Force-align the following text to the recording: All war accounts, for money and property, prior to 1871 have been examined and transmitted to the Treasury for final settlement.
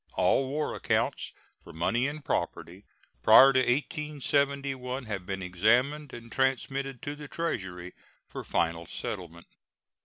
All 0.13 0.47
war 0.49 0.73
accounts, 0.73 1.31
for 1.63 1.73
money 1.73 2.07
and 2.07 2.25
property, 2.25 2.85
prior 3.21 3.53
to 3.53 3.59
1871 3.59 5.05
have 5.05 5.27
been 5.27 5.43
examined 5.43 6.11
and 6.11 6.31
transmitted 6.31 7.03
to 7.03 7.15
the 7.15 7.27
Treasury 7.27 7.93
for 8.27 8.43
final 8.43 8.87
settlement. 8.87 9.45